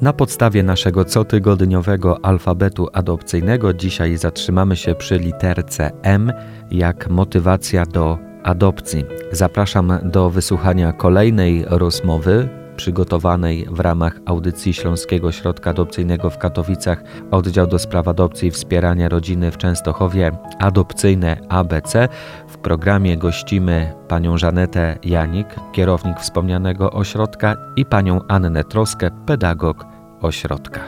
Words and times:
Na 0.00 0.12
podstawie 0.12 0.62
naszego 0.62 1.04
cotygodniowego 1.04 2.24
alfabetu 2.24 2.88
adopcyjnego 2.92 3.74
dzisiaj 3.74 4.16
zatrzymamy 4.16 4.76
się 4.76 4.94
przy 4.94 5.18
literce 5.18 5.90
M 6.02 6.32
jak 6.70 7.10
motywacja 7.10 7.86
do 7.86 8.18
adopcji. 8.42 9.04
Zapraszam 9.32 9.98
do 10.02 10.30
wysłuchania 10.30 10.92
kolejnej 10.92 11.64
rozmowy 11.68 12.48
przygotowanej 12.76 13.66
w 13.70 13.80
ramach 13.80 14.20
audycji 14.26 14.74
Śląskiego 14.74 15.32
Środka 15.32 15.70
Adopcyjnego 15.70 16.30
w 16.30 16.38
Katowicach 16.38 17.02
Oddział 17.30 17.66
do 17.66 17.78
Spraw 17.78 18.08
Adopcji 18.08 18.48
i 18.48 18.50
Wspierania 18.50 19.08
Rodziny 19.08 19.50
w 19.50 19.56
Częstochowie 19.56 20.32
Adopcyjne 20.58 21.36
ABC. 21.48 22.08
W 22.48 22.58
programie 22.58 23.16
gościmy 23.16 23.92
panią 24.08 24.38
Żanetę 24.38 24.98
Janik, 25.04 25.46
kierownik 25.72 26.20
wspomnianego 26.20 26.92
ośrodka 26.92 27.56
i 27.76 27.84
panią 27.84 28.20
Annę 28.28 28.64
Troskę, 28.64 29.10
pedagog 29.26 29.97
ośrodka. 30.20 30.80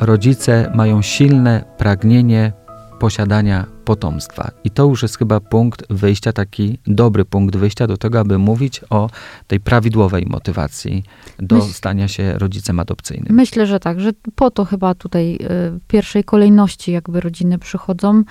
Rodzice 0.00 0.72
mają 0.74 1.02
silne 1.02 1.64
pragnienie 1.78 2.52
posiadania 2.98 3.66
potomstwa. 3.84 4.50
I 4.64 4.70
to 4.70 4.84
już 4.84 5.02
jest 5.02 5.18
chyba 5.18 5.40
punkt 5.40 5.92
wyjścia, 5.92 6.32
taki 6.32 6.78
dobry 6.86 7.24
punkt 7.24 7.56
wyjścia 7.56 7.86
do 7.86 7.96
tego, 7.96 8.20
aby 8.20 8.38
mówić 8.38 8.80
o 8.90 9.10
tej 9.46 9.60
prawidłowej 9.60 10.26
motywacji 10.26 11.04
do 11.38 11.56
Myśl, 11.56 11.72
stania 11.72 12.08
się 12.08 12.38
rodzicem 12.38 12.80
adopcyjnym. 12.80 13.34
Myślę, 13.34 13.66
że 13.66 13.80
tak, 13.80 14.00
że 14.00 14.10
po 14.34 14.50
to 14.50 14.64
chyba 14.64 14.94
tutaj 14.94 15.34
y, 15.34 15.38
w 15.70 15.80
pierwszej 15.88 16.24
kolejności 16.24 16.92
jakby 16.92 17.20
rodziny 17.20 17.58
przychodzą, 17.58 18.22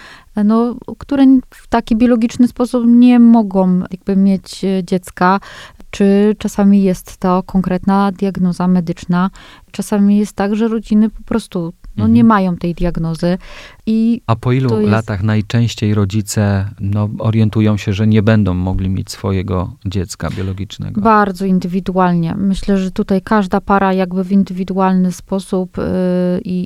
no, 0.45 0.75
które 0.97 1.25
w 1.49 1.67
taki 1.67 1.95
biologiczny 1.95 2.47
sposób 2.47 2.83
nie 2.87 3.19
mogą 3.19 3.79
jakby 3.91 4.15
mieć 4.15 4.63
y, 4.63 4.83
dziecka, 4.83 5.39
czy 5.91 6.35
czasami 6.37 6.83
jest 6.83 7.17
to 7.17 7.43
konkretna 7.43 8.11
diagnoza 8.11 8.67
medyczna. 8.67 9.29
Czasami 9.71 10.17
jest 10.17 10.33
tak, 10.33 10.55
że 10.55 10.67
rodziny 10.67 11.09
po 11.09 11.23
prostu 11.23 11.73
no, 11.97 12.03
mhm. 12.03 12.13
nie 12.13 12.23
mają 12.23 12.57
tej 12.57 12.75
diagnozy. 12.75 13.37
I 13.85 14.21
A 14.27 14.35
po 14.35 14.51
ilu 14.51 14.79
jest... 14.79 14.91
latach 14.91 15.23
najczęściej 15.23 15.93
rodzice 15.93 16.69
no, 16.79 17.09
orientują 17.19 17.77
się, 17.77 17.93
że 17.93 18.07
nie 18.07 18.23
będą 18.23 18.53
mogli 18.53 18.89
mieć 18.89 19.11
swojego 19.11 19.73
dziecka 19.85 20.29
biologicznego? 20.29 21.01
Bardzo 21.01 21.45
indywidualnie. 21.45 22.35
Myślę, 22.35 22.77
że 22.77 22.91
tutaj 22.91 23.21
każda 23.21 23.61
para 23.61 23.93
jakby 23.93 24.23
w 24.23 24.31
indywidualny 24.31 25.11
sposób 25.11 25.77
yy, 25.77 25.83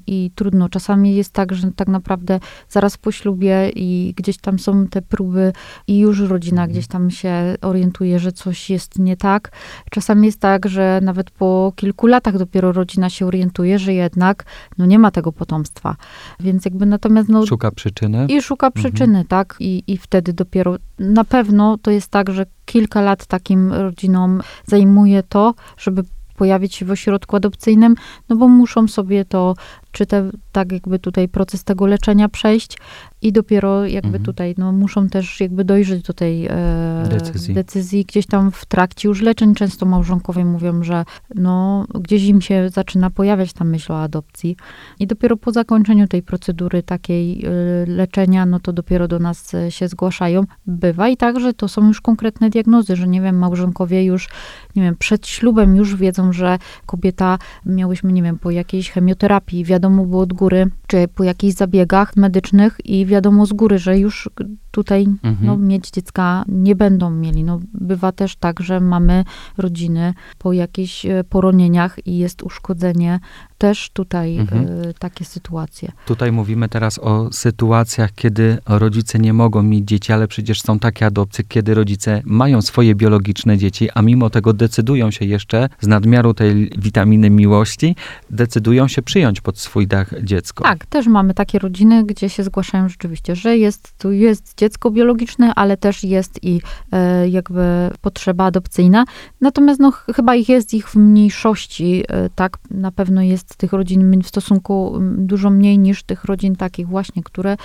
i 0.08 0.32
trudno. 0.36 0.70
Czasami 0.70 1.16
jest 1.16 1.34
tak, 1.34 1.54
że 1.54 1.72
tak 1.72 1.88
naprawdę 1.88 2.40
zaraz 2.70 2.98
po 2.98 3.12
ślubie 3.12 3.72
i 3.76 4.14
gdzieś 4.18 4.38
tam 4.38 4.60
są 4.60 4.88
te 4.88 5.02
próby 5.02 5.54
i 5.88 6.00
już 6.00 6.20
rodzina 6.20 6.62
mhm. 6.62 6.72
gdzieś 6.72 6.88
tam 6.88 7.12
się 7.12 7.34
orientuje, 7.62 8.20
że 8.20 8.32
coś 8.32 8.70
jest 8.70 9.00
nie 9.00 9.18
tak. 9.18 9.52
Czasami 9.90 10.26
jest 10.26 10.40
tak, 10.40 10.70
że 10.70 11.00
nawet 11.04 11.32
po 11.32 11.74
kilku 11.76 12.08
latach 12.08 12.38
dopiero 12.38 12.72
rodzina 12.72 12.91
się 13.10 13.26
orientuje, 13.26 13.80
że 13.80 13.94
jednak 13.94 14.46
no, 14.78 14.86
nie 14.86 15.00
ma 15.00 15.12
tego 15.12 15.32
potomstwa. 15.32 15.96
Więc 16.40 16.66
jakby 16.66 16.86
na 16.86 16.98
to 16.98 17.12
Natomiast 17.12 17.30
no, 17.30 17.46
szuka 17.46 17.72
przyczyny. 17.72 18.26
I 18.30 18.42
szuka 18.42 18.68
mhm. 18.68 18.84
przyczyny, 18.84 19.20
mhm. 19.20 19.28
tak? 19.28 19.56
I, 19.60 19.84
I 19.88 19.98
wtedy 19.98 20.34
dopiero 20.34 20.76
na 21.00 21.24
pewno 21.24 21.78
to 21.78 21.92
jest 21.92 22.08
tak, 22.08 22.30
że 22.30 22.46
kilka 22.66 23.02
lat 23.02 23.26
takim 23.26 23.74
rodzinom 23.74 24.42
zajmuje 24.66 25.24
to, 25.24 25.54
żeby 25.78 26.04
pojawić 26.36 26.76
się 26.76 26.86
w 26.86 26.92
ośrodku 26.92 27.36
adopcyjnym, 27.36 27.96
no 28.30 28.36
bo 28.36 28.48
muszą 28.48 28.88
sobie 28.88 29.26
to, 29.26 29.56
czy 29.92 30.06
te, 30.06 30.30
tak 30.52 30.72
jakby 30.72 31.00
tutaj 31.00 31.28
proces 31.28 31.64
tego 31.64 31.88
leczenia 31.88 32.30
przejść, 32.30 32.78
i 33.22 33.32
dopiero 33.32 33.86
jakby 33.86 34.08
mhm. 34.08 34.24
tutaj 34.24 34.56
no, 34.58 34.72
muszą 34.72 35.10
też 35.10 35.40
jakby 35.40 35.64
dojrzeć 35.64 36.04
do 36.04 36.14
tej 36.14 36.48
e, 36.48 37.08
decyzji. 37.10 37.54
decyzji. 37.54 38.06
Gdzieś 38.06 38.28
tam 38.28 38.52
w 38.52 38.66
trakcie 38.66 39.08
już 39.08 39.22
leczeń 39.22 39.56
często 39.56 39.86
małżonkowie 39.86 40.46
mówią, 40.46 40.84
że 40.84 41.06
no, 41.36 41.86
gdzieś 41.94 42.24
im 42.24 42.42
się 42.42 42.70
zaczyna 42.70 43.10
pojawiać 43.10 43.54
ta 43.54 43.64
myśl 43.64 43.92
o 43.92 44.02
adopcji. 44.02 44.58
I 45.00 45.08
dopiero 45.08 45.38
po 45.38 45.52
zakończeniu 45.52 46.08
tej 46.08 46.24
procedury 46.24 46.84
takiej 46.84 47.46
e, 47.46 47.50
leczenia, 47.86 48.46
no 48.46 48.60
to 48.60 48.74
dopiero 48.74 49.08
do 49.08 49.20
nas 49.20 49.54
e, 49.54 49.72
się 49.72 49.88
zgłaszają. 49.88 50.44
Bywa 50.68 51.10
i 51.10 51.18
tak, 51.18 51.40
że 51.40 51.54
to 51.54 51.68
są 51.68 51.88
już 51.88 52.02
konkretne 52.02 52.50
diagnozy, 52.50 52.96
że 52.96 53.08
nie 53.08 53.22
wiem, 53.22 53.38
małżonkowie 53.38 54.06
już, 54.06 54.30
nie 54.76 54.84
wiem, 54.84 54.96
przed 54.96 55.28
ślubem 55.28 55.76
już 55.76 55.96
wiedzą, 55.96 56.34
że 56.34 56.60
kobieta, 56.86 57.38
miałyśmy, 57.66 58.14
nie 58.14 58.24
wiem, 58.24 58.40
po 58.40 58.52
jakiejś 58.52 58.92
chemioterapii, 58.92 59.66
wiadomo 59.66 59.81
było 59.90 60.22
od 60.22 60.34
góry, 60.34 60.66
czy 60.88 61.08
po 61.08 61.24
jakichś 61.24 61.56
zabiegach 61.56 62.16
medycznych 62.16 62.78
i 62.86 63.06
wiadomo 63.06 63.46
z 63.46 63.54
góry, 63.54 63.78
że 63.78 63.98
już 63.98 64.30
tutaj 64.72 65.08
mhm. 65.24 65.38
no, 65.42 65.58
mieć 65.58 65.90
dziecka 65.90 66.44
nie 66.48 66.76
będą 66.76 67.10
mieli. 67.10 67.44
No, 67.44 67.60
bywa 67.74 68.12
też 68.12 68.36
tak, 68.36 68.60
że 68.60 68.80
mamy 68.80 69.26
rodziny 69.58 70.14
po 70.38 70.54
jakichś 70.54 71.06
e, 71.06 71.24
poronieniach 71.24 72.08
i 72.08 72.18
jest 72.18 72.44
uszkodzenie. 72.44 73.20
Też 73.58 73.90
tutaj 73.94 74.38
mhm. 74.38 74.68
y, 74.68 74.94
takie 75.00 75.26
sytuacje. 75.26 75.92
Tutaj 76.06 76.32
mówimy 76.32 76.70
teraz 76.70 77.00
o 77.00 77.34
sytuacjach, 77.34 78.14
kiedy 78.16 78.58
rodzice 78.66 79.20
nie 79.20 79.34
mogą 79.34 79.64
mieć 79.64 79.88
dzieci, 79.88 80.14
ale 80.14 80.28
przecież 80.28 80.62
są 80.62 80.80
takie 80.80 81.06
adopcje, 81.06 81.44
kiedy 81.48 81.74
rodzice 81.74 82.22
mają 82.26 82.62
swoje 82.62 82.96
biologiczne 82.96 83.58
dzieci, 83.58 83.90
a 83.94 84.02
mimo 84.02 84.30
tego 84.30 84.54
decydują 84.54 85.12
się 85.12 85.26
jeszcze 85.26 85.70
z 85.80 85.88
nadmiaru 85.88 86.34
tej 86.34 86.72
witaminy 86.78 87.30
miłości, 87.30 87.96
decydują 88.30 88.88
się 88.88 89.02
przyjąć 89.02 89.42
pod 89.42 89.60
swój 89.60 89.88
dach 89.88 90.24
dziecko. 90.24 90.64
Tak, 90.64 90.86
też 90.86 91.08
mamy 91.08 91.34
takie 91.34 91.60
rodziny, 91.60 92.04
gdzie 92.04 92.30
się 92.30 92.44
zgłaszają 92.44 92.90
rzeczywiście, 92.90 93.36
że 93.36 93.58
jest 93.58 93.98
tu 93.98 94.12
jest 94.12 94.61
dziecko 94.62 94.92
biologiczne, 94.92 95.56
ale 95.56 95.78
też 95.78 96.04
jest 96.04 96.44
i 96.44 96.62
e, 96.92 97.30
jakby 97.30 97.90
potrzeba 98.02 98.44
adopcyjna. 98.44 99.06
Natomiast 99.42 99.80
no, 99.80 99.92
chyba 99.92 100.36
ich 100.36 100.50
jest 100.50 100.74
ich 100.74 100.90
w 100.90 100.96
mniejszości, 100.96 102.04
e, 102.08 102.30
tak? 102.30 102.58
Na 102.72 102.92
pewno 102.92 103.22
jest 103.22 103.56
tych 103.56 103.74
rodzin 103.74 104.22
w 104.22 104.28
stosunku 104.28 105.00
dużo 105.18 105.50
mniej 105.50 105.80
niż 105.80 106.04
tych 106.04 106.26
rodzin 106.26 106.56
takich 106.56 106.88
właśnie, 106.88 107.24
które 107.24 107.58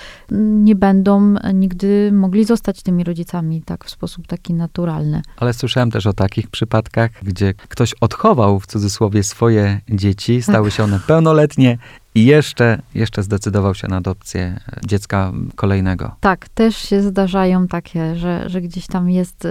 nie 0.65 0.75
będą 0.75 1.35
nigdy 1.53 2.11
mogli 2.11 2.45
zostać 2.45 2.83
tymi 2.83 3.03
rodzicami 3.03 3.61
tak 3.61 3.85
w 3.85 3.89
sposób 3.89 4.27
taki 4.27 4.53
naturalny. 4.53 5.21
Ale 5.37 5.53
słyszałem 5.53 5.91
też 5.91 6.07
o 6.07 6.13
takich 6.13 6.47
przypadkach, 6.49 7.11
gdzie 7.23 7.53
ktoś 7.53 7.93
odchował 8.01 8.59
w 8.59 8.67
cudzysłowie 8.67 9.23
swoje 9.23 9.81
dzieci, 9.89 10.41
stały 10.41 10.71
się 10.71 10.83
one 10.83 10.99
pełnoletnie 11.07 11.77
i 12.15 12.25
jeszcze, 12.25 12.81
jeszcze 12.95 13.23
zdecydował 13.23 13.75
się 13.75 13.87
na 13.87 13.95
adopcję 13.97 14.59
dziecka 14.85 15.31
kolejnego. 15.55 16.15
Tak, 16.19 16.49
też 16.49 16.75
się 16.77 17.01
zdarzają 17.01 17.67
takie, 17.67 18.15
że, 18.15 18.49
że 18.49 18.61
gdzieś 18.61 18.87
tam 18.87 19.09
jest 19.09 19.45
y, 19.45 19.49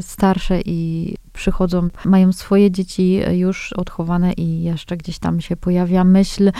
starsze 0.00 0.60
i 0.60 1.14
przychodzą, 1.32 1.88
mają 2.04 2.32
swoje 2.32 2.70
dzieci 2.70 3.20
już 3.30 3.72
odchowane 3.72 4.32
i 4.32 4.62
jeszcze 4.62 4.96
gdzieś 4.96 5.18
tam 5.18 5.40
się 5.40 5.56
pojawia 5.56 6.04
myśl, 6.04 6.52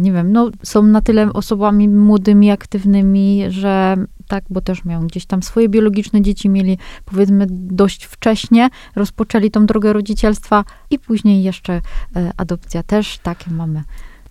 nie 0.00 0.12
wiem, 0.12 0.32
no 0.32 0.50
są 0.62 0.82
na 0.82 1.00
tyle 1.00 1.32
osobami 1.32 1.88
młodymi, 1.88 2.50
aktywnymi, 2.50 3.44
że 3.48 3.96
tak, 4.28 4.44
bo 4.50 4.60
też 4.60 4.84
miał 4.84 5.02
gdzieś 5.02 5.26
tam 5.26 5.42
swoje 5.42 5.68
biologiczne 5.68 6.22
dzieci, 6.22 6.48
mieli 6.48 6.78
powiedzmy 7.04 7.46
dość 7.50 8.04
wcześnie, 8.04 8.68
rozpoczęli 8.96 9.50
tą 9.50 9.66
drogę 9.66 9.92
rodzicielstwa 9.92 10.64
i 10.90 10.98
później 10.98 11.42
jeszcze 11.42 11.80
adopcja 12.36 12.82
też 12.82 13.18
takie 13.18 13.50
mamy. 13.50 13.82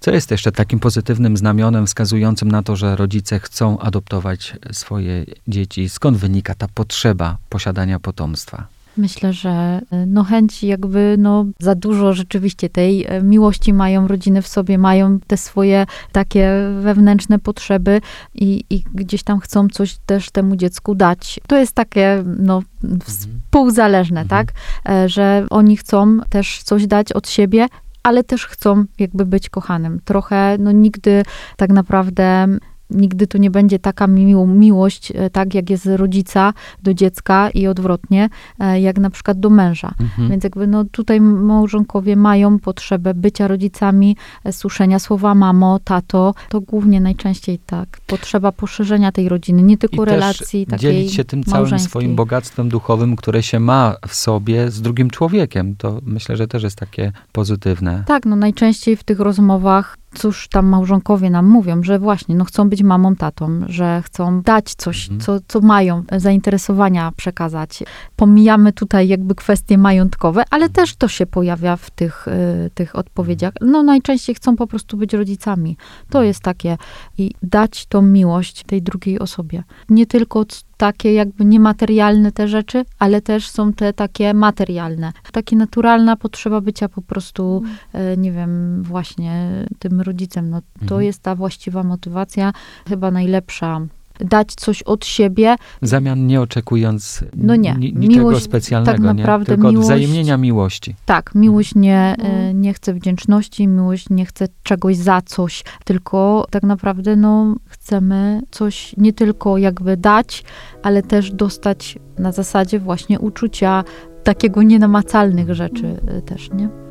Co 0.05 0.11
jest 0.11 0.31
jeszcze 0.31 0.51
takim 0.51 0.79
pozytywnym 0.79 1.37
znamionem 1.37 1.85
wskazującym 1.87 2.51
na 2.51 2.63
to, 2.63 2.75
że 2.75 2.95
rodzice 2.95 3.39
chcą 3.39 3.79
adoptować 3.79 4.57
swoje 4.71 5.25
dzieci? 5.47 5.89
Skąd 5.89 6.17
wynika 6.17 6.55
ta 6.55 6.67
potrzeba 6.67 7.37
posiadania 7.49 7.99
potomstwa? 7.99 8.67
Myślę, 8.97 9.33
że 9.33 9.49
e, 9.49 10.05
no 10.05 10.23
chęci 10.23 10.67
jakby 10.67 11.15
no 11.19 11.45
za 11.59 11.75
dużo 11.75 12.13
rzeczywiście 12.13 12.69
tej 12.69 13.05
e, 13.05 13.21
miłości 13.21 13.73
mają 13.73 14.07
rodziny 14.07 14.41
w 14.41 14.47
sobie, 14.47 14.77
mają 14.77 15.19
te 15.27 15.37
swoje 15.37 15.85
takie 16.11 16.49
wewnętrzne 16.81 17.39
potrzeby 17.39 18.01
i, 18.35 18.63
i 18.69 18.83
gdzieś 18.93 19.23
tam 19.23 19.39
chcą 19.39 19.69
coś 19.69 19.97
też 20.05 20.31
temu 20.31 20.55
dziecku 20.55 20.95
dać. 20.95 21.39
To 21.47 21.57
jest 21.57 21.73
takie 21.73 22.23
no 22.39 22.61
mhm. 22.83 23.01
współzależne, 23.01 24.21
mhm. 24.21 24.45
tak? 24.45 24.55
E, 24.89 25.09
że 25.09 25.45
oni 25.49 25.77
chcą 25.77 26.19
też 26.29 26.63
coś 26.63 26.87
dać 26.87 27.11
od 27.11 27.29
siebie, 27.29 27.67
ale 28.05 28.23
też 28.23 28.47
chcą 28.47 28.85
jakby 28.99 29.25
być 29.25 29.49
kochanym. 29.49 29.99
Trochę, 30.05 30.57
no 30.59 30.71
nigdy 30.71 31.23
tak 31.57 31.69
naprawdę 31.69 32.47
nigdy 32.89 33.27
to 33.27 33.37
nie 33.37 33.51
będzie 33.51 33.79
taka 33.79 34.07
miło, 34.07 34.47
miłość, 34.47 35.11
e, 35.15 35.29
tak 35.29 35.53
jak 35.53 35.69
jest 35.69 35.85
rodzica 35.85 36.53
do 36.83 36.93
dziecka 36.93 37.49
i 37.49 37.67
odwrotnie, 37.67 38.29
e, 38.59 38.81
jak 38.81 38.99
na 38.99 39.09
przykład 39.09 39.39
do 39.39 39.49
męża. 39.49 39.93
Mhm. 39.99 40.29
Więc 40.29 40.43
jakby 40.43 40.67
no 40.67 40.85
tutaj 40.91 41.21
małżonkowie 41.21 42.15
mają 42.15 42.59
potrzebę 42.59 43.13
bycia 43.13 43.47
rodzicami, 43.47 44.17
e, 44.43 44.53
słyszenia 44.53 44.99
słowa 44.99 45.35
mamo, 45.35 45.79
tato, 45.83 46.33
to 46.49 46.61
głównie 46.61 47.01
najczęściej 47.01 47.59
tak, 47.65 47.97
potrzeba 48.07 48.51
poszerzenia 48.51 49.11
tej 49.11 49.29
rodziny, 49.29 49.63
nie 49.63 49.77
tylko 49.77 50.03
I 50.03 50.05
relacji 50.05 50.65
takiej 50.65 50.79
dzielić 50.79 51.13
się 51.13 51.25
tym 51.25 51.43
całym 51.43 51.79
swoim 51.79 52.15
bogactwem 52.15 52.69
duchowym, 52.69 53.15
które 53.15 53.43
się 53.43 53.59
ma 53.59 53.95
w 54.07 54.15
sobie 54.15 54.71
z 54.71 54.81
drugim 54.81 55.09
człowiekiem. 55.09 55.75
To 55.75 55.99
myślę, 56.05 56.37
że 56.37 56.47
też 56.47 56.63
jest 56.63 56.77
takie 56.77 57.11
pozytywne. 57.31 58.03
Tak, 58.07 58.25
no 58.25 58.35
najczęściej 58.35 58.95
w 58.95 59.03
tych 59.03 59.19
rozmowach 59.19 59.97
cóż 60.15 60.47
tam 60.47 60.65
małżonkowie 60.67 61.29
nam 61.29 61.45
mówią, 61.45 61.83
że 61.83 61.99
właśnie, 61.99 62.35
no 62.35 62.45
chcą 62.45 62.69
być 62.69 62.83
mamą, 62.83 63.15
tatą, 63.15 63.61
że 63.67 64.01
chcą 64.05 64.41
dać 64.41 64.75
coś, 64.75 65.03
Mhm. 65.03 65.21
co, 65.21 65.37
co 65.47 65.61
mają, 65.61 66.03
zainteresowania 66.17 67.11
przekazać. 67.17 67.83
Pomijamy 68.15 68.73
tutaj 68.73 69.07
jakby 69.07 69.35
kwestie 69.35 69.77
majątkowe, 69.77 70.43
ale 70.51 70.69
też 70.69 70.95
to 70.95 71.07
się 71.07 71.25
pojawia 71.25 71.75
w 71.75 71.89
tych, 71.91 72.27
y, 72.27 72.69
tych 72.73 72.95
odpowiedziach. 72.95 73.53
No 73.61 73.83
najczęściej 73.83 74.35
chcą 74.35 74.55
po 74.55 74.67
prostu 74.67 74.97
być 74.97 75.13
rodzicami. 75.13 75.77
To 76.09 76.23
jest 76.23 76.39
takie 76.39 76.77
i 77.17 77.31
dać 77.43 77.85
tą 77.85 78.01
miłość 78.01 78.63
tej 78.63 78.81
drugiej 78.81 79.19
osobie. 79.19 79.63
Nie 79.89 80.05
tylko 80.05 80.45
takie 80.77 81.13
jakby 81.13 81.45
niematerialne 81.45 82.31
te 82.31 82.47
rzeczy, 82.47 82.85
ale 82.99 83.21
też 83.21 83.49
są 83.49 83.73
te 83.73 83.93
takie 83.93 84.33
materialne. 84.33 85.11
Takie 85.31 85.55
naturalna 85.55 86.15
potrzeba 86.15 86.61
bycia 86.61 86.89
po 86.89 87.01
prostu, 87.01 87.63
e, 87.93 88.17
nie 88.17 88.31
wiem, 88.31 88.83
właśnie 88.83 89.49
tym 89.79 90.01
rodzicem. 90.01 90.49
No, 90.49 90.61
to 90.61 90.81
Mhm. 90.81 91.01
jest 91.03 91.19
ta 91.21 91.35
właściwa 91.35 91.83
motywacja, 91.83 92.53
chyba 92.89 93.11
najlepsza. 93.11 93.81
Dać 94.19 94.55
coś 94.55 94.81
od 94.83 95.05
siebie, 95.05 95.55
W 95.81 95.87
zamian 95.87 96.27
nie 96.27 96.41
oczekując 96.41 97.23
No 97.35 97.55
nie. 97.55 97.75
ni- 97.79 97.93
niczego 97.93 98.27
Miłość, 98.27 98.45
specjalnego, 98.45 98.91
tak 98.91 99.01
naprawdę 99.17 99.51
nie? 99.51 99.55
tylko 99.57 99.71
miłość- 99.71 99.85
wzajemnienia 99.85 100.37
miłości. 100.37 100.95
Tak, 101.05 101.35
miłość 101.35 101.75
nie, 101.75 102.15
e, 102.19 102.53
nie 102.53 102.73
chce 102.73 102.93
wdzięczności, 102.93 103.67
miłość 103.67 104.09
nie 104.09 104.25
chce 104.25 104.47
czegoś 104.63 104.97
za 104.97 105.21
coś, 105.21 105.63
tylko 105.85 106.47
tak 106.51 106.63
naprawdę 106.63 107.15
no, 107.15 107.55
chcemy 107.67 108.41
coś 108.51 108.95
nie 108.97 109.13
tylko 109.13 109.57
jakby 109.57 109.97
dać, 109.97 110.43
ale 110.83 111.03
też 111.03 111.31
dostać 111.31 111.97
na 112.19 112.31
zasadzie 112.31 112.79
właśnie 112.79 113.19
uczucia 113.19 113.83
takiego 114.23 114.63
nienamacalnych 114.63 115.53
rzeczy 115.53 115.99
e, 116.07 116.21
też, 116.21 116.49
nie? 116.51 116.84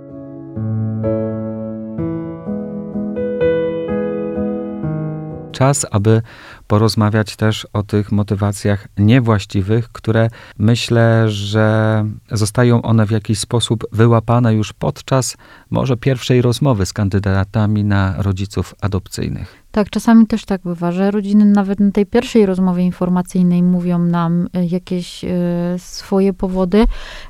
Czas, 5.54 5.86
aby 5.90 6.22
porozmawiać 6.66 7.36
też 7.36 7.66
o 7.72 7.82
tych 7.82 8.12
motywacjach 8.12 8.88
niewłaściwych, 8.98 9.88
które 9.88 10.28
myślę, 10.58 11.30
że 11.30 12.04
zostają 12.30 12.82
one 12.82 13.06
w 13.06 13.10
jakiś 13.10 13.38
sposób 13.38 13.84
wyłapane 13.92 14.54
już 14.54 14.72
podczas 14.72 15.36
może 15.70 15.96
pierwszej 15.96 16.42
rozmowy 16.42 16.86
z 16.86 16.92
kandydatami 16.92 17.84
na 17.84 18.14
rodziców 18.18 18.74
adopcyjnych. 18.80 19.64
Tak, 19.74 19.90
czasami 19.90 20.26
też 20.26 20.44
tak 20.44 20.60
bywa, 20.64 20.92
że 20.92 21.10
rodziny 21.10 21.44
nawet 21.44 21.80
na 21.80 21.90
tej 21.90 22.06
pierwszej 22.06 22.46
rozmowie 22.46 22.84
informacyjnej 22.84 23.62
mówią 23.62 23.98
nam 23.98 24.48
e, 24.52 24.66
jakieś 24.66 25.24
e, 25.24 25.28
swoje 25.78 26.32
powody, 26.32 26.84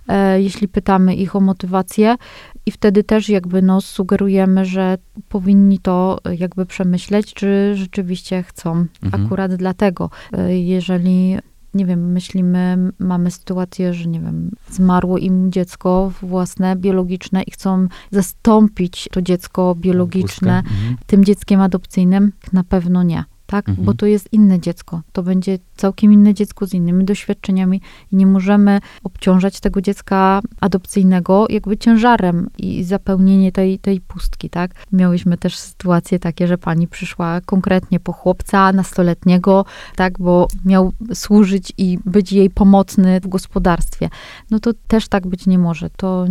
e, 0.08 0.42
jeśli 0.42 0.68
pytamy 0.68 1.14
ich 1.14 1.36
o 1.36 1.40
motywację 1.40 2.16
i 2.66 2.70
wtedy 2.70 3.04
też 3.04 3.28
jakby 3.28 3.62
no 3.62 3.80
sugerujemy, 3.80 4.64
że 4.64 4.98
powinni 5.28 5.78
to 5.78 6.18
jakby 6.38 6.66
przemyśleć, 6.66 7.34
czy 7.34 7.72
rzeczywiście 7.76 8.42
chcą 8.42 8.86
Mhm. 9.02 9.24
akurat 9.26 9.54
dlatego. 9.54 10.10
Jeżeli 10.48 11.36
nie 11.74 11.86
wiem, 11.86 12.12
myślimy, 12.12 12.78
mamy 12.98 13.30
sytuację, 13.30 13.94
że 13.94 14.08
nie 14.08 14.20
wiem, 14.20 14.50
zmarło 14.70 15.18
im 15.18 15.52
dziecko 15.52 16.12
własne, 16.22 16.76
biologiczne 16.76 17.42
i 17.42 17.50
chcą 17.50 17.88
zastąpić 18.10 19.08
to 19.12 19.22
dziecko 19.22 19.74
biologiczne. 19.74 20.58
Mhm. 20.58 20.96
tym 21.06 21.24
dzieckiem 21.24 21.60
adopcyjnym? 21.60 22.32
Na 22.52 22.64
pewno 22.64 23.02
nie. 23.02 23.24
Tak? 23.46 23.68
Mhm. 23.68 23.86
Bo 23.86 23.94
to 23.94 24.06
jest 24.06 24.32
inne 24.32 24.60
dziecko. 24.60 25.02
To 25.12 25.22
będzie 25.22 25.58
całkiem 25.76 26.12
inne 26.12 26.34
dziecko 26.34 26.66
z 26.66 26.74
innymi 26.74 27.04
doświadczeniami 27.04 27.80
i 28.12 28.16
nie 28.16 28.26
możemy 28.26 28.80
obciążać 29.04 29.60
tego 29.60 29.80
dziecka 29.80 30.40
adopcyjnego 30.60 31.46
jakby 31.50 31.76
ciężarem 31.76 32.50
i 32.58 32.84
zapełnienie 32.84 33.52
tej, 33.52 33.78
tej 33.78 34.00
pustki, 34.00 34.50
tak? 34.50 34.70
Miałyśmy 34.92 35.38
też 35.38 35.58
sytuacje 35.58 36.18
takie, 36.18 36.46
że 36.46 36.58
pani 36.58 36.88
przyszła 36.88 37.40
konkretnie 37.40 38.00
po 38.00 38.12
chłopca 38.12 38.72
nastoletniego, 38.72 39.64
tak? 39.96 40.18
Bo 40.18 40.48
miał 40.64 40.92
służyć 41.14 41.72
i 41.78 41.98
być 42.04 42.32
jej 42.32 42.50
pomocny 42.50 43.20
w 43.20 43.28
gospodarstwie. 43.28 44.08
No 44.50 44.60
to 44.60 44.70
też 44.88 45.08
tak 45.08 45.26
być 45.26 45.46
nie 45.46 45.58
może. 45.58 45.90
To 45.90 46.26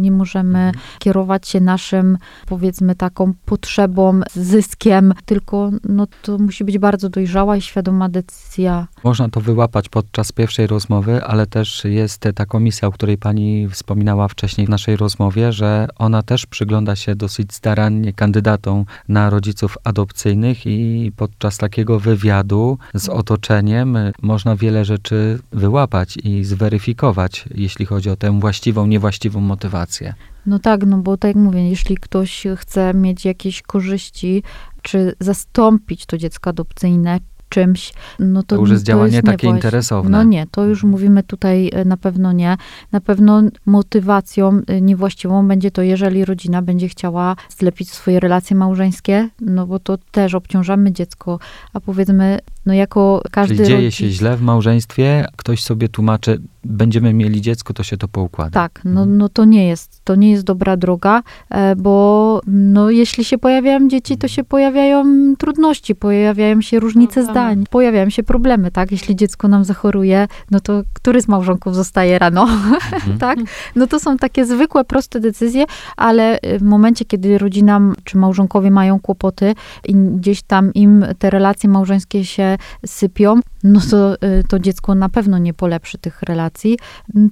nie 0.00 0.12
możemy 0.12 0.58
Mhm. 0.58 0.74
kierować 0.98 1.48
się 1.48 1.60
naszym, 1.60 2.18
powiedzmy, 2.46 2.94
taką 2.94 3.32
potrzebą, 3.44 4.20
zyskiem, 4.34 5.14
tylko 5.24 5.70
no, 5.88 6.06
to 6.22 6.38
musi 6.48 6.64
być 6.64 6.78
bardzo 6.78 7.08
dojrzała 7.08 7.56
i 7.56 7.60
świadoma 7.60 8.08
decyzja. 8.08 8.86
Można 9.04 9.28
to 9.28 9.40
wyłapać 9.40 9.88
podczas 9.88 10.32
pierwszej 10.32 10.66
rozmowy, 10.66 11.24
ale 11.24 11.46
też 11.46 11.84
jest 11.84 12.24
ta 12.34 12.46
komisja, 12.46 12.88
o 12.88 12.92
której 12.92 13.18
pani 13.18 13.68
wspominała 13.68 14.28
wcześniej 14.28 14.66
w 14.66 14.70
naszej 14.70 14.96
rozmowie, 14.96 15.52
że 15.52 15.88
ona 15.96 16.22
też 16.22 16.46
przygląda 16.46 16.96
się 16.96 17.14
dosyć 17.14 17.54
starannie 17.54 18.12
kandydatom 18.12 18.84
na 19.08 19.30
rodziców 19.30 19.78
adopcyjnych 19.84 20.66
i 20.66 21.12
podczas 21.16 21.58
takiego 21.58 22.00
wywiadu 22.00 22.78
z 22.94 23.08
otoczeniem 23.08 23.98
można 24.22 24.56
wiele 24.56 24.84
rzeczy 24.84 25.38
wyłapać 25.52 26.18
i 26.24 26.44
zweryfikować, 26.44 27.44
jeśli 27.54 27.86
chodzi 27.86 28.10
o 28.10 28.16
tę 28.16 28.40
właściwą, 28.40 28.86
niewłaściwą 28.86 29.40
motywację. 29.40 30.14
No 30.46 30.58
tak, 30.58 30.86
no 30.86 30.98
bo 30.98 31.16
tak 31.16 31.28
jak 31.28 31.36
mówię, 31.36 31.68
jeśli 31.68 31.96
ktoś 31.96 32.46
chce 32.56 32.94
mieć 32.94 33.24
jakieś 33.24 33.62
korzyści, 33.62 34.42
czy 34.82 35.14
zastąpić 35.20 36.06
to 36.06 36.18
dziecko 36.18 36.50
adopcyjne 36.50 37.20
czymś, 37.48 37.92
no 38.18 38.42
to 38.42 38.56
To 38.56 38.60
już 38.60 38.70
jest 38.70 38.84
działanie 38.84 39.22
takie 39.22 39.46
niewłaś- 39.48 39.54
interesowne. 39.54 40.10
No 40.10 40.22
nie, 40.22 40.46
to 40.50 40.64
już 40.64 40.84
mówimy 40.84 41.22
tutaj 41.22 41.70
e, 41.74 41.84
na 41.84 41.96
pewno 41.96 42.32
nie. 42.32 42.56
Na 42.92 43.00
pewno 43.00 43.42
motywacją 43.66 44.60
e, 44.66 44.80
niewłaściwą 44.80 45.48
będzie 45.48 45.70
to, 45.70 45.82
jeżeli 45.82 46.24
rodzina 46.24 46.62
będzie 46.62 46.88
chciała 46.88 47.36
zlepić 47.58 47.90
swoje 47.90 48.20
relacje 48.20 48.56
małżeńskie, 48.56 49.28
no 49.40 49.66
bo 49.66 49.78
to 49.78 49.98
też 50.10 50.34
obciążamy 50.34 50.92
dziecko, 50.92 51.38
a 51.72 51.80
powiedzmy, 51.80 52.38
no 52.68 52.74
jako 52.74 53.22
każdy 53.30 53.54
Czyli 53.56 53.66
dzieje 53.68 53.78
rodzic, 53.84 53.94
się 53.94 54.08
źle 54.10 54.36
w 54.36 54.42
małżeństwie, 54.42 55.26
ktoś 55.36 55.62
sobie 55.62 55.88
tłumaczy, 55.88 56.40
będziemy 56.64 57.14
mieli 57.14 57.40
dziecko, 57.40 57.74
to 57.74 57.82
się 57.82 57.96
to 57.96 58.08
poukłada. 58.08 58.50
Tak, 58.50 58.80
no, 58.84 58.90
Mhm. 59.00 59.18
no 59.18 59.28
to 59.28 59.44
nie 59.44 59.68
jest, 59.68 60.00
to 60.04 60.14
nie 60.14 60.30
jest 60.30 60.44
dobra 60.44 60.76
droga, 60.76 61.22
e, 61.50 61.76
bo 61.76 62.40
no 62.46 62.90
jeśli 62.90 63.24
się 63.24 63.38
pojawiają 63.38 63.88
dzieci, 63.88 64.16
to 64.18 64.28
się 64.28 64.44
pojawiają 64.44 65.04
trudności, 65.38 65.94
pojawiają 65.94 66.60
się 66.60 66.80
różnice 66.80 67.14
Problemy. 67.24 67.32
zdań, 67.32 67.64
pojawiają 67.70 68.10
się 68.10 68.22
problemy, 68.22 68.70
tak? 68.70 68.92
Jeśli 68.92 69.16
dziecko 69.16 69.48
nam 69.48 69.64
zachoruje, 69.64 70.28
no 70.50 70.60
to 70.60 70.82
który 70.92 71.22
z 71.22 71.28
małżonków 71.28 71.74
zostaje 71.74 72.18
rano, 72.18 72.42
Mhm. 72.42 73.18
tak? 73.26 73.38
No 73.76 73.86
to 73.86 74.00
są 74.00 74.16
takie 74.16 74.46
zwykłe, 74.46 74.84
proste 74.84 75.20
decyzje, 75.20 75.64
ale 75.96 76.38
w 76.58 76.62
momencie, 76.62 77.04
kiedy 77.04 77.38
rodzina 77.38 77.80
czy 78.04 78.18
małżonkowie 78.18 78.70
mają 78.70 79.00
kłopoty 79.00 79.54
i 79.84 79.94
gdzieś 79.94 80.42
tam 80.42 80.74
im 80.74 81.04
te 81.18 81.30
relacje 81.30 81.70
małżeńskie 81.70 82.24
się 82.24 82.57
sypią, 82.86 83.40
no 83.64 83.80
to 83.90 84.14
y, 84.14 84.44
to 84.48 84.58
dziecko 84.58 84.94
na 84.94 85.08
pewno 85.08 85.38
nie 85.38 85.54
polepszy 85.54 85.98
tych 85.98 86.22
relacji, 86.22 86.78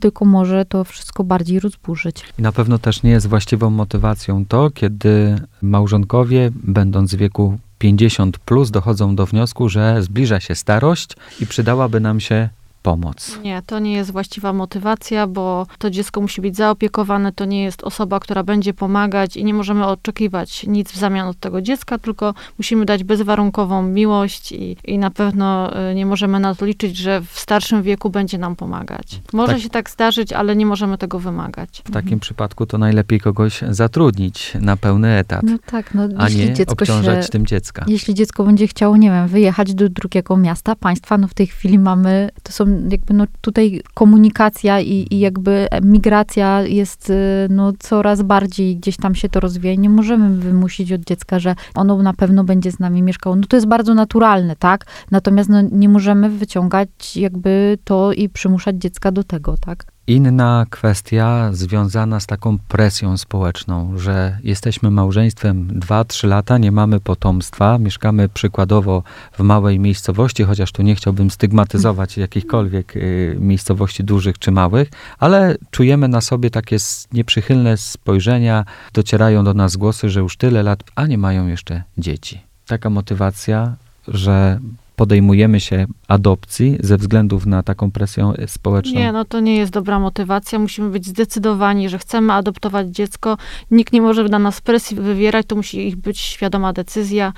tylko 0.00 0.24
może 0.24 0.64
to 0.64 0.84
wszystko 0.84 1.24
bardziej 1.24 1.60
rozburzyć. 1.60 2.24
I 2.38 2.42
na 2.42 2.52
pewno 2.52 2.78
też 2.78 3.02
nie 3.02 3.10
jest 3.10 3.26
właściwą 3.26 3.70
motywacją 3.70 4.46
to, 4.46 4.70
kiedy 4.70 5.40
małżonkowie, 5.62 6.50
będąc 6.54 7.14
w 7.14 7.18
wieku 7.18 7.58
50 7.78 8.38
plus, 8.38 8.70
dochodzą 8.70 9.16
do 9.16 9.26
wniosku, 9.26 9.68
że 9.68 10.02
zbliża 10.02 10.40
się 10.40 10.54
starość 10.54 11.16
i 11.40 11.46
przydałaby 11.46 12.00
nam 12.00 12.20
się 12.20 12.48
pomoc. 12.86 13.38
Nie, 13.44 13.62
to 13.66 13.78
nie 13.78 13.92
jest 13.92 14.10
właściwa 14.10 14.52
motywacja, 14.52 15.26
bo 15.26 15.66
to 15.78 15.90
dziecko 15.90 16.20
musi 16.20 16.40
być 16.40 16.56
zaopiekowane, 16.56 17.32
to 17.32 17.44
nie 17.44 17.62
jest 17.62 17.84
osoba, 17.84 18.20
która 18.20 18.42
będzie 18.42 18.74
pomagać 18.74 19.36
i 19.36 19.44
nie 19.44 19.54
możemy 19.54 19.86
oczekiwać 19.86 20.66
nic 20.66 20.92
w 20.92 20.96
zamian 20.96 21.28
od 21.28 21.38
tego 21.40 21.62
dziecka, 21.62 21.98
tylko 21.98 22.34
musimy 22.58 22.84
dać 22.84 23.04
bezwarunkową 23.04 23.82
miłość 23.82 24.52
i, 24.52 24.76
i 24.84 24.98
na 24.98 25.10
pewno 25.10 25.70
y, 25.90 25.94
nie 25.94 26.06
możemy 26.06 26.40
na 26.40 26.54
to 26.54 26.66
liczyć, 26.66 26.96
że 26.96 27.20
w 27.20 27.38
starszym 27.38 27.82
wieku 27.82 28.10
będzie 28.10 28.38
nam 28.38 28.56
pomagać. 28.56 29.20
Może 29.32 29.52
Tak. 29.52 29.62
się 29.62 29.68
tak 29.68 29.90
zdarzyć, 29.90 30.32
ale 30.32 30.56
nie 30.56 30.66
możemy 30.66 30.98
tego 30.98 31.18
wymagać. 31.18 31.82
W 31.84 31.90
takim 31.90 32.20
przypadku 32.20 32.66
to 32.66 32.78
najlepiej 32.78 33.20
kogoś 33.20 33.60
zatrudnić 33.70 34.52
na 34.60 34.76
pełny 34.76 35.08
etat, 35.18 35.42
No 35.42 35.58
tak, 35.66 35.94
no 35.94 36.08
a 36.18 36.24
jeśli 36.24 36.46
nie 36.48 36.54
dziecko 36.54 36.72
obciążać 36.72 37.26
się... 37.26 37.32
tym 37.32 37.46
dziecka. 37.46 37.84
Jeśli 37.88 38.14
dziecko 38.14 38.44
będzie 38.44 38.66
chciało, 38.66 38.96
nie 38.96 39.10
wiem, 39.10 39.28
wyjechać 39.28 39.74
do 39.74 39.88
drugiego 39.88 40.36
miasta, 40.36 40.76
państwa, 40.76 41.18
no 41.18 41.28
w 41.28 41.34
tej 41.34 41.46
chwili 41.46 41.78
mamy, 41.78 42.30
to 42.42 42.52
są 42.52 42.75
jakby 42.90 43.14
no 43.14 43.24
tutaj 43.40 43.82
komunikacja 43.94 44.80
i, 44.80 45.06
i 45.10 45.18
jakby 45.18 45.68
migracja 45.82 46.62
jest 46.62 47.10
y, 47.10 47.14
no 47.50 47.72
coraz 47.78 48.22
bardziej 48.22 48.76
gdzieś 48.76 48.96
tam 48.96 49.14
się 49.14 49.28
to 49.28 49.40
rozwija 49.40 49.72
i 49.72 49.78
nie 49.78 49.90
możemy 49.90 50.36
wymusić 50.36 50.92
od 50.92 51.00
dziecka, 51.00 51.38
że 51.38 51.54
ono 51.74 52.02
na 52.02 52.12
pewno 52.12 52.44
będzie 52.44 52.72
z 52.72 52.78
nami 52.78 53.02
mieszkało. 53.02 53.36
No 53.36 53.42
to 53.48 53.56
jest 53.56 53.66
bardzo 53.66 53.94
naturalne, 53.94 54.56
tak? 54.56 54.86
Natomiast 55.10 55.48
no 55.48 55.60
nie 55.60 55.88
możemy 55.88 56.30
wyciągać 56.30 57.16
jakby 57.16 57.78
to 57.84 58.12
i 58.12 58.28
przymuszać 58.28 58.76
dziecka 58.76 59.12
do 59.12 59.24
tego, 59.24 59.56
tak? 59.56 59.95
Inna 60.08 60.66
kwestia 60.70 61.50
związana 61.52 62.20
z 62.20 62.26
taką 62.26 62.58
presją 62.58 63.16
społeczną, 63.16 63.98
że 63.98 64.38
jesteśmy 64.44 64.90
małżeństwem 64.90 65.80
2-3 65.80 66.28
lata, 66.28 66.58
nie 66.58 66.72
mamy 66.72 67.00
potomstwa, 67.00 67.78
mieszkamy 67.78 68.28
przykładowo 68.28 69.02
w 69.32 69.40
małej 69.40 69.78
miejscowości, 69.78 70.44
chociaż 70.44 70.72
tu 70.72 70.82
nie 70.82 70.94
chciałbym 70.94 71.30
stygmatyzować 71.30 72.16
jakichkolwiek 72.16 72.96
y, 72.96 73.36
miejscowości 73.40 74.04
dużych 74.04 74.38
czy 74.38 74.50
małych, 74.50 74.88
ale 75.18 75.56
czujemy 75.70 76.08
na 76.08 76.20
sobie 76.20 76.50
takie 76.50 76.76
nieprzychylne 77.12 77.76
spojrzenia, 77.76 78.64
docierają 78.92 79.44
do 79.44 79.54
nas 79.54 79.76
głosy, 79.76 80.10
że 80.10 80.20
już 80.20 80.36
tyle 80.36 80.62
lat, 80.62 80.84
a 80.94 81.06
nie 81.06 81.18
mają 81.18 81.46
jeszcze 81.46 81.82
dzieci. 81.98 82.40
Taka 82.66 82.90
motywacja, 82.90 83.74
że 84.08 84.60
podejmujemy 84.96 85.60
się 85.60 85.86
adopcji 86.08 86.76
ze 86.80 86.96
względów 86.96 87.46
na 87.46 87.62
taką 87.62 87.90
presję 87.90 88.32
społeczną? 88.46 89.00
Nie, 89.00 89.12
no 89.12 89.24
to 89.24 89.40
nie 89.40 89.56
jest 89.56 89.72
dobra 89.72 89.98
motywacja. 89.98 90.58
Musimy 90.58 90.90
być 90.90 91.06
zdecydowani, 91.06 91.88
że 91.88 91.98
chcemy 91.98 92.32
adoptować 92.32 92.88
dziecko. 92.88 93.36
Nikt 93.70 93.92
nie 93.92 94.02
może 94.02 94.24
na 94.24 94.38
nas 94.38 94.60
presji 94.60 94.96
wywierać, 94.96 95.46
to 95.46 95.56
musi 95.56 95.96
być 95.96 96.18
świadoma 96.18 96.72
decyzja. 96.72 97.32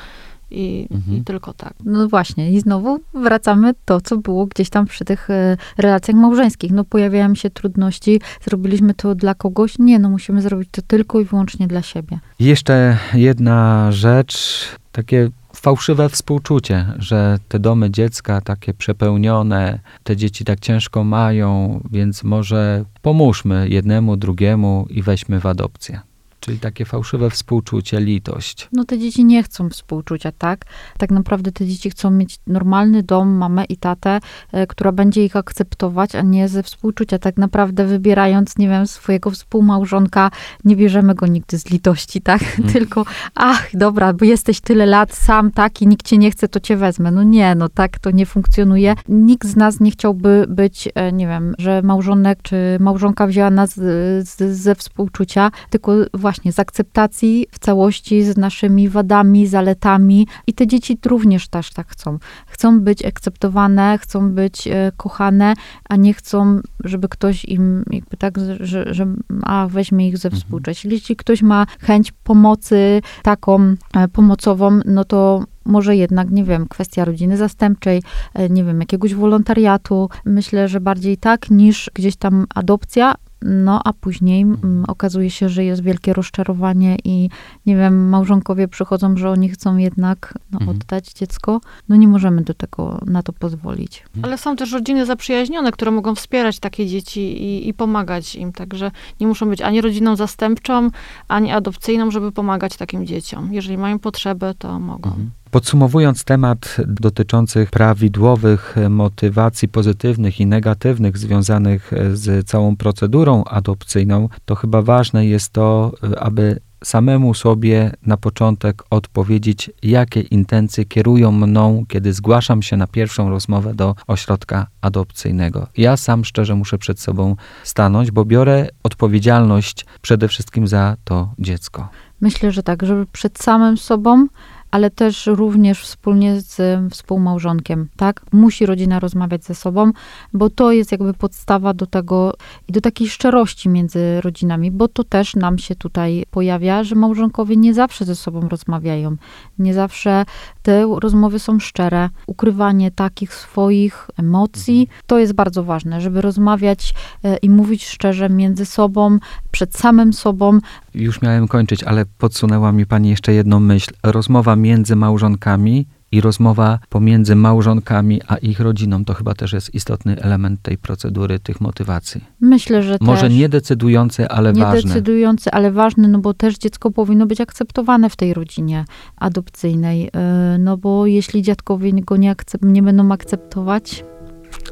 I, 0.51 0.89
mhm. 0.91 1.17
I, 1.17 1.25
tylko 1.25 1.53
tak. 1.53 1.75
No 1.85 2.09
właśnie, 2.09 2.53
i 2.53 2.61
znowu 2.61 2.99
wracamy 3.15 3.75
to, 3.85 4.01
co 4.01 4.17
było 4.17 4.47
gdzieś 4.47 4.71
tam 4.71 4.87
przy 4.87 5.05
tych 5.05 5.31
e, 5.31 5.57
relacjach 5.79 6.17
małżeńskich. 6.17 6.73
No 6.73 6.85
pojawiają 6.85 7.35
się 7.35 7.51
trudności, 7.51 8.21
zrobiliśmy 8.45 8.95
to 8.95 9.15
dla 9.15 9.35
kogoś. 9.35 9.79
Nie, 9.79 9.99
no 9.99 10.09
musimy 10.09 10.43
zrobić 10.43 10.69
to 10.73 10.83
tylko 10.83 11.21
i 11.21 11.25
wyłącznie 11.25 11.69
dla 11.69 11.83
siebie. 11.83 12.19
Jeszcze 12.41 12.99
jedna 13.15 13.93
rzecz, 13.93 14.65
takie 14.93 15.31
fałszywe 15.59 16.09
współczucie, 16.09 16.87
że 16.99 17.39
te 17.49 17.59
domy 17.59 17.91
dziecka 17.91 18.41
takie 18.41 18.75
przepełnione, 18.75 19.81
te 20.05 20.17
dzieci 20.17 20.45
tak 20.45 20.61
ciężko 20.61 21.05
mają, 21.05 21.81
więc 21.91 22.25
może 22.25 22.85
pomóżmy 23.03 23.69
jednemu, 23.69 24.17
drugiemu 24.17 24.87
i 24.91 25.03
weźmy 25.03 25.41
w 25.41 25.47
adopcję. 25.47 26.08
Czyli 26.49 26.61
takie 26.61 26.85
fałszywe 26.85 27.31
współczucie, 27.31 28.01
litość. 28.01 28.69
No 28.73 28.85
te 28.85 28.99
dzieci 28.99 29.25
nie 29.25 29.43
chcą 29.43 29.71
współczucia, 29.71 30.33
tak? 30.33 30.65
Tak 30.99 31.11
naprawdę 31.11 31.53
te 31.53 31.67
dzieci 31.67 31.91
chcą 31.91 32.11
mieć 32.11 32.41
normalny 32.47 33.03
dom, 33.03 33.29
mamę 33.29 33.65
i 33.65 33.77
tatę, 33.77 34.21
e, 34.53 34.67
która 34.67 34.93
będzie 34.93 35.25
ich 35.25 35.37
akceptować, 35.37 36.15
a 36.15 36.23
nie 36.23 36.49
ze 36.49 36.63
współczucia. 36.63 37.19
Tak 37.19 37.37
naprawdę 37.37 37.85
wybierając, 37.85 38.59
nie 38.59 38.69
wiem, 38.69 38.87
swojego 38.87 39.31
współmałżonka, 39.31 40.31
nie 40.65 40.77
bierzemy 40.77 41.15
go 41.15 41.27
nigdy 41.27 41.59
z 41.59 41.71
litości, 41.71 42.21
tak? 42.21 42.45
Hmm. 42.45 42.73
Tylko, 42.75 43.05
ach, 43.35 43.69
dobra, 43.75 44.13
bo 44.13 44.25
jesteś 44.25 44.61
tyle 44.61 44.87
lat 44.87 45.15
sam, 45.15 45.51
tak, 45.51 45.83
i 45.83 45.87
nikt 45.87 46.07
cię 46.07 46.19
nie 46.19 46.31
chce, 46.31 46.49
to 46.49 46.61
cię 46.61 46.77
wezmę. 46.77 47.11
No 47.11 47.23
nie, 47.23 47.55
no 47.55 47.69
tak 47.69 47.99
to 47.99 48.11
nie 48.11 48.27
funkcjonuje. 48.27 48.95
Nikt 49.09 49.49
z 49.49 49.57
nas 49.57 49.81
nie 49.81 49.91
chciałby 49.91 50.45
być, 50.49 50.89
e, 50.95 51.13
nie 51.13 51.27
wiem, 51.27 51.55
że 51.59 51.83
małżonek 51.83 52.39
czy 52.43 52.57
małżonka 52.81 53.27
wzięła 53.27 53.51
nas 53.51 53.75
z, 53.75 54.29
z, 54.29 54.57
ze 54.57 54.75
współczucia, 54.75 55.51
tylko 55.71 55.93
właśnie 56.15 56.38
właśnie 56.39 56.53
z 56.53 56.59
akceptacji 56.59 57.47
w 57.51 57.59
całości 57.59 58.23
z 58.23 58.37
naszymi 58.37 58.89
wadami, 58.89 59.47
zaletami 59.47 60.27
i 60.47 60.55
te 60.55 60.67
dzieci 60.67 60.99
również 61.07 61.49
też 61.49 61.71
tak 61.71 61.89
chcą. 61.89 62.19
Chcą 62.47 62.81
być 62.81 63.05
akceptowane, 63.05 63.99
chcą 63.99 64.31
być 64.31 64.69
e, 64.69 64.93
kochane, 64.97 65.55
a 65.89 65.97
nie 65.97 66.15
chcą, 66.15 66.61
żeby 66.85 67.09
ktoś 67.09 67.45
im 67.45 67.85
jakby 67.91 68.17
tak, 68.17 68.39
że, 68.61 68.95
że 68.95 69.07
a 69.43 69.67
weźmie 69.71 70.09
ich 70.09 70.19
ze 70.19 70.29
mhm. 70.29 70.41
współczuć. 70.43 70.85
Jeśli 70.85 71.17
ktoś 71.17 71.43
ma 71.43 71.67
chęć 71.81 72.13
pomocy 72.13 73.03
taką 73.23 73.75
e, 73.95 74.09
pomocową, 74.09 74.81
no 74.85 75.05
to 75.05 75.45
może 75.65 75.97
jednak, 75.97 76.31
nie 76.31 76.45
wiem, 76.45 76.69
kwestia 76.69 77.05
rodziny 77.05 77.37
zastępczej, 77.37 78.03
e, 78.35 78.49
nie 78.49 78.65
wiem, 78.65 78.81
jakiegoś 78.81 79.15
wolontariatu. 79.15 80.09
Myślę, 80.25 80.69
że 80.69 80.81
bardziej 80.81 81.17
tak 81.17 81.51
niż 81.51 81.91
gdzieś 81.95 82.17
tam 82.17 82.47
adopcja, 82.55 83.15
no 83.43 83.81
a 83.85 83.93
później 83.93 84.43
m, 84.43 84.57
mm, 84.65 84.85
okazuje 84.89 85.31
się, 85.31 85.49
że 85.49 85.65
jest 85.65 85.83
wielkie 85.83 86.13
rozczarowanie 86.13 86.97
i 87.05 87.31
nie 87.67 87.77
wiem, 87.77 88.09
małżonkowie 88.09 88.69
przychodzą, 88.69 89.17
że 89.17 89.31
oni 89.31 89.49
chcą 89.49 89.77
jednak 89.77 90.35
no, 90.53 90.59
mhm. 90.61 90.77
oddać 90.77 91.13
dziecko. 91.13 91.61
No 91.89 91.97
nie 91.97 92.09
możemy 92.09 92.43
do 92.43 92.55
tego, 92.55 93.01
na 93.07 93.23
to 93.23 93.33
pozwolić. 93.33 94.03
Mhm. 94.07 94.25
Ale 94.25 94.39
są 94.39 94.57
też 94.57 94.73
rodziny 94.73 95.07
zaprzyjaźnione, 95.07 95.73
które 95.73 95.91
mogą 95.91 96.15
wspierać 96.15 96.59
takie 96.59 96.87
dzieci 96.87 97.21
i, 97.21 97.69
i 97.69 97.75
pomagać 97.75 98.37
im. 98.37 98.53
Także 98.53 98.91
nie 99.21 99.27
muszą 99.27 99.49
być 99.49 99.63
ani 99.63 99.81
rodziną 99.81 100.17
zastępczą, 100.17 100.91
ani 101.29 101.53
adopcyjną, 101.53 102.11
żeby 102.11 102.33
pomagać 102.33 102.77
takim 102.77 103.07
dzieciom. 103.07 103.55
Jeżeli 103.55 103.79
mają 103.79 103.99
potrzebę, 103.99 104.55
to 104.59 104.81
mogą. 104.81 105.11
Mhm. 105.11 105.31
Podsumowując 105.51 106.25
temat 106.25 106.77
dotyczących 106.87 107.71
prawidłowych 107.71 108.77
motywacji 108.91 109.69
pozytywnych 109.69 110.41
i 110.41 110.47
negatywnych 110.47 111.19
związanych 111.19 111.93
z 112.13 112.49
całą 112.49 112.77
procedurą 112.77 113.45
adopcyjną, 113.45 114.29
to 114.45 114.55
chyba 114.55 114.83
ważne 114.83 115.27
jest 115.27 115.53
to, 115.53 115.93
aby 116.19 116.61
samemu 116.85 117.35
sobie 117.35 117.93
na 118.07 118.17
początek 118.17 118.83
odpowiedzieć, 118.91 119.71
jakie 119.83 120.21
intencje 120.21 120.85
kierują 120.85 121.33
mną, 121.33 121.85
kiedy 121.89 122.13
zgłaszam 122.13 122.63
się 122.63 122.77
na 122.77 122.87
pierwszą 122.87 123.31
rozmowę 123.31 123.75
do 123.75 123.95
ośrodka 124.07 124.67
adopcyjnego. 124.81 125.67
Ja 125.77 125.97
sam 125.97 126.25
szczerze 126.25 126.55
muszę 126.55 126.79
przed 126.79 127.01
sobą 127.01 127.37
stanąć, 127.65 128.11
bo 128.11 128.25
biorę 128.25 128.69
odpowiedzialność 128.83 129.87
przede 130.03 130.29
wszystkim 130.29 130.69
za 130.69 130.97
to 131.05 131.33
dziecko. 131.39 131.89
Myślę, 132.21 132.53
że 132.53 132.63
tak, 132.63 132.83
żeby 132.83 133.07
przed 133.07 133.39
samym 133.39 133.77
sobą 133.77 134.27
ale 134.71 134.91
też 134.91 135.27
również 135.27 135.83
wspólnie 135.83 136.41
z 136.41 136.81
współmałżonkiem, 136.93 137.89
tak? 137.97 138.23
Musi 138.33 138.67
rodzina 138.67 139.01
rozmawiać 139.01 139.45
ze 139.45 139.55
sobą, 139.55 139.93
bo 140.33 140.51
to 140.51 140.73
jest 140.73 140.93
jakby 140.93 141.15
podstawa 141.15 141.75
do 141.75 141.87
tego 141.87 142.35
i 142.69 142.73
do 142.73 142.81
takiej 142.81 143.09
szczerości 143.09 143.69
między 143.69 144.21
rodzinami, 144.21 144.71
bo 144.71 144.89
to 144.89 145.05
też 145.05 145.37
nam 145.37 145.59
się 145.59 145.75
tutaj 145.75 146.25
pojawia, 146.31 146.85
że 146.85 146.95
małżonkowie 146.95 147.57
nie 147.57 147.75
zawsze 147.75 148.05
ze 148.05 148.17
sobą 148.17 148.49
rozmawiają, 148.49 149.17
nie 149.59 149.75
zawsze 149.75 150.25
te 150.63 150.87
rozmowy 151.01 151.39
są 151.39 151.61
szczere. 151.61 152.11
Ukrywanie 152.27 152.91
takich 152.91 153.35
swoich 153.35 154.11
emocji 154.17 154.81
mhm. 154.81 155.03
to 155.07 155.19
jest 155.19 155.33
bardzo 155.33 155.65
ważne, 155.65 156.01
żeby 156.01 156.21
rozmawiać 156.21 156.95
e, 157.25 157.37
i 157.37 157.51
mówić 157.51 157.87
szczerze 157.87 158.29
między 158.29 158.67
sobą, 158.67 159.19
przed 159.51 159.77
samym 159.77 160.13
sobą. 160.13 160.59
Już 160.99 161.23
miałem 161.23 161.49
kończyć, 161.49 161.85
ale 161.85 162.07
podsunęła 162.07 162.73
mi 162.73 162.87
pani 162.87 163.11
jeszcze 163.11 163.33
jedną 163.33 163.61
myśl. 163.61 163.91
Rozmowa 164.03 164.57
między 164.57 164.97
małżonkami 164.97 165.87
i 166.13 166.21
rozmowa 166.21 166.79
pomiędzy 166.89 167.37
małżonkami 167.37 168.21
a 168.29 168.37
ich 168.37 168.61
rodziną 168.61 169.05
to 169.05 169.15
chyba 169.15 169.35
też 169.35 169.53
jest 169.53 169.75
istotny 169.75 170.23
element 170.23 170.63
tej 170.63 170.79
procedury, 170.79 171.39
tych 171.39 171.61
motywacji. 171.61 172.25
Myślę, 172.41 172.83
że 172.83 172.97
Może 173.01 173.23
też. 173.23 173.33
nie 173.35 173.49
decydujący, 173.49 174.29
ale 174.29 174.53
nie 174.53 174.63
ważny. 174.63 174.89
Nie 174.89 174.95
decydujący, 174.95 175.51
ale 175.51 175.73
ważny, 175.73 176.09
no 176.09 176.19
bo 176.19 176.35
też 176.35 176.59
dziecko 176.59 176.91
powinno 176.91 177.27
być 177.27 177.41
akceptowane 177.41 178.11
w 178.11 178.17
tej 178.17 178.35
rodzinie 178.35 178.85
adopcyjnej. 179.17 180.11
E, 180.13 180.57
no 180.59 180.77
bo 180.77 181.07
jeśli 181.07 181.43
dziadkowie 181.43 181.93
go 181.93 182.17
nie, 182.17 182.35
akcep- 182.35 182.67
nie 182.67 182.83
będą 182.83 183.13
akceptować... 183.13 184.05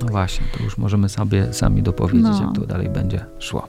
No 0.02 0.08
właśnie, 0.08 0.46
to 0.58 0.64
już 0.64 0.78
możemy 0.78 1.08
sobie 1.08 1.52
sami 1.52 1.82
dopowiedzieć, 1.82 2.30
no. 2.30 2.42
jak 2.42 2.54
to 2.54 2.66
dalej 2.66 2.88
będzie 2.88 3.26
szło. 3.38 3.68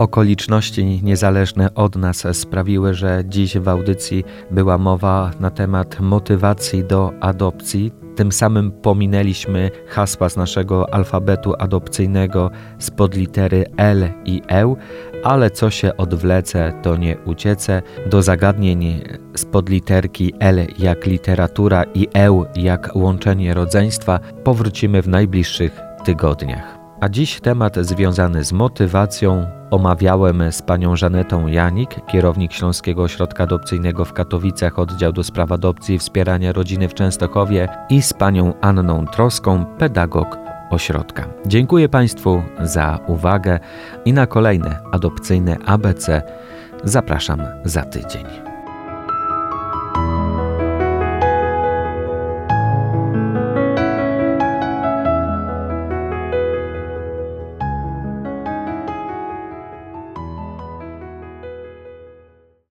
Okoliczności 0.00 1.00
niezależne 1.02 1.74
od 1.74 1.96
nas 1.96 2.26
sprawiły, 2.32 2.94
że 2.94 3.22
dziś 3.28 3.58
w 3.58 3.68
audycji 3.68 4.24
była 4.50 4.78
mowa 4.78 5.30
na 5.40 5.50
temat 5.50 6.00
motywacji 6.00 6.84
do 6.84 7.12
adopcji. 7.20 7.92
Tym 8.16 8.32
samym 8.32 8.72
pominęliśmy 8.72 9.70
hasła 9.88 10.28
z 10.28 10.36
naszego 10.36 10.94
alfabetu 10.94 11.54
adopcyjnego 11.58 12.50
spod 12.78 13.14
litery 13.14 13.64
L 13.76 14.08
i 14.24 14.42
E, 14.48 14.74
ale 15.24 15.50
co 15.50 15.70
się 15.70 15.96
odwlecę, 15.96 16.72
to 16.82 16.96
nie 16.96 17.16
uciecę. 17.26 17.82
Do 18.06 18.22
zagadnień 18.22 19.02
spod 19.34 19.68
literki 19.68 20.32
L 20.38 20.66
jak 20.78 21.06
literatura 21.06 21.84
i 21.94 22.08
E 22.14 22.44
jak 22.56 22.90
łączenie 22.96 23.54
rodzeństwa 23.54 24.20
powrócimy 24.44 25.02
w 25.02 25.08
najbliższych 25.08 25.80
tygodniach. 26.04 26.79
A 27.00 27.08
dziś 27.08 27.40
temat 27.40 27.76
związany 27.76 28.44
z 28.44 28.52
motywacją 28.52 29.46
omawiałem 29.70 30.52
z 30.52 30.62
panią 30.62 30.96
Żanetą 30.96 31.46
Janik, 31.46 32.06
kierownik 32.06 32.52
Śląskiego 32.52 33.02
Ośrodka 33.02 33.44
Adopcyjnego 33.44 34.04
w 34.04 34.12
Katowicach, 34.12 34.78
oddział 34.78 35.12
do 35.12 35.24
spraw 35.24 35.52
adopcji 35.52 35.94
i 35.94 35.98
wspierania 35.98 36.52
rodziny 36.52 36.88
w 36.88 36.94
Częstochowie 36.94 37.68
i 37.90 38.02
z 38.02 38.12
panią 38.12 38.54
Anną 38.60 39.06
Troską, 39.06 39.64
pedagog 39.64 40.38
ośrodka. 40.70 41.28
Dziękuję 41.46 41.88
Państwu 41.88 42.42
za 42.60 42.98
uwagę 43.06 43.60
i 44.04 44.12
na 44.12 44.26
kolejne 44.26 44.78
adopcyjne 44.92 45.56
ABC 45.66 46.22
zapraszam 46.84 47.42
za 47.64 47.82
tydzień. 47.82 48.24